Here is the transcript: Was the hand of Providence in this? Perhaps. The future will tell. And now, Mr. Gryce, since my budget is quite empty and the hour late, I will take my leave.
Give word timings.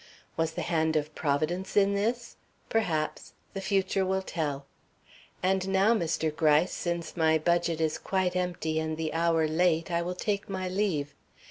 Was 0.35 0.53
the 0.53 0.63
hand 0.63 0.95
of 0.95 1.13
Providence 1.13 1.77
in 1.77 1.93
this? 1.93 2.35
Perhaps. 2.69 3.33
The 3.53 3.61
future 3.61 4.03
will 4.03 4.23
tell. 4.23 4.65
And 5.43 5.67
now, 5.69 5.93
Mr. 5.93 6.35
Gryce, 6.35 6.73
since 6.73 7.15
my 7.15 7.37
budget 7.37 7.79
is 7.79 7.99
quite 7.99 8.35
empty 8.35 8.79
and 8.79 8.97
the 8.97 9.13
hour 9.13 9.47
late, 9.47 9.91
I 9.91 10.01
will 10.01 10.15
take 10.15 10.49
my 10.49 10.67
leave. 10.67 11.13